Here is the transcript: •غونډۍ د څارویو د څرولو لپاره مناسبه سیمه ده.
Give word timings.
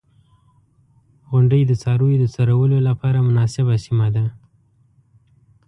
•غونډۍ 1.29 1.61
د 1.65 1.71
څارویو 1.81 2.21
د 2.21 2.25
څرولو 2.35 2.77
لپاره 2.87 3.25
مناسبه 3.27 3.75
سیمه 3.85 4.07
ده. 4.15 4.25